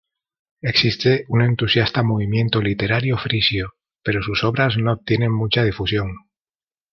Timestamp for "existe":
0.63-1.25